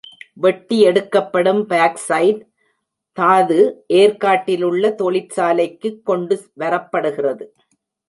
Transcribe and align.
வெட்டி 0.33 0.79
எடுக்கப்படும் 0.81 1.69
பாக்சைட் 1.69 2.41
தாது 3.13 3.85
ஏர்க்காட்டிலுள்ள 3.93 4.95
தொழிற்சாலைக்குக் 4.95 6.05
கொண்டு 6.05 6.41
வரப்படுகிறது. 6.59 7.45